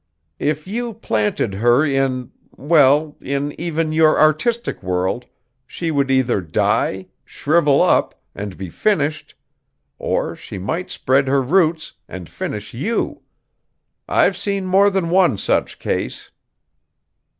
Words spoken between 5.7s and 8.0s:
would either die, shrivel